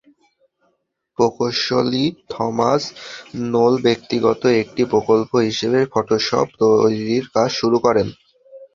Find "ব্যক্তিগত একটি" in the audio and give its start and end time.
3.85-4.81